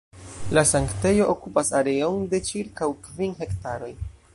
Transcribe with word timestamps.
La 0.57 0.63
sanktejo 0.69 1.27
okupas 1.35 1.71
areon 1.83 2.27
de 2.33 2.43
ĉirkaŭ 2.51 2.93
kvin 3.07 3.41
hektaroj. 3.45 3.97